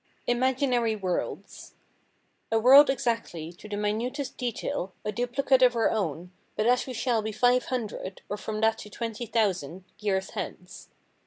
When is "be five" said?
7.21-7.65